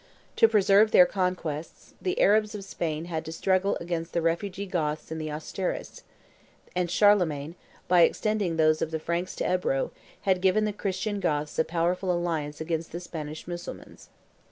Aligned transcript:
To 0.37 0.47
preserve 0.47 0.89
their 0.89 1.05
conquests, 1.05 1.93
the 2.01 2.19
Arabs 2.19 2.55
of 2.55 2.63
Spain 2.63 3.05
had 3.05 3.23
to 3.25 3.31
struggle 3.31 3.77
against 3.79 4.13
the 4.13 4.21
refugee 4.23 4.65
Goths 4.65 5.11
in 5.11 5.19
the 5.19 5.29
Asturias; 5.29 6.01
and 6.75 6.89
Charlemagne, 6.89 7.53
by 7.87 8.01
extending 8.01 8.57
those 8.57 8.81
of 8.81 8.89
the 8.89 8.97
Franks 8.97 9.35
to 9.35 9.43
the 9.43 9.53
Ebro, 9.53 9.91
had 10.21 10.41
given 10.41 10.65
the 10.65 10.73
Christian 10.73 11.19
Goths 11.19 11.59
a 11.59 11.63
powerful 11.63 12.11
alliance 12.11 12.59
against 12.59 12.91
the 12.91 12.99
Spanish 12.99 13.45
Mussulmans. 13.47 14.09